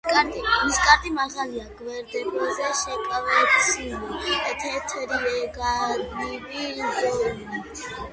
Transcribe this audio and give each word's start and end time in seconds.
ნისკარტი 0.67 1.09
მაღალია, 1.17 1.65
გვერდებზე 1.81 2.69
შეკვეცილი, 2.79 4.39
თეთრი 4.63 5.35
განივი 5.59 6.65
ზოლით. 6.97 7.85